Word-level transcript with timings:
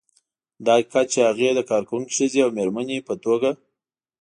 دا 0.65 0.73
حقیقت 0.79 1.05
چې 1.13 1.19
هغې 1.29 1.49
د 1.55 1.59
کارکونکې 1.69 2.15
ښځې 2.17 2.39
او 2.45 2.49
مېرمنې 2.57 2.97
په 3.07 3.13
توګه 3.23 3.49